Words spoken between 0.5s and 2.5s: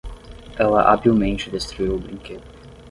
Ela habilmente destruiu o brinquedo.